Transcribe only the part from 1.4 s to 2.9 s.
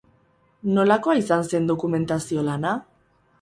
zen dokumentazio lana?